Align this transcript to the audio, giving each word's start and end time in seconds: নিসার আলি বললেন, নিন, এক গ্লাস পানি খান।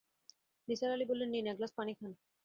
নিসার 0.67 0.91
আলি 0.91 1.05
বললেন, 1.09 1.29
নিন, 1.31 1.45
এক 1.47 1.57
গ্লাস 1.57 1.71
পানি 1.77 1.91
খান। 1.93 2.11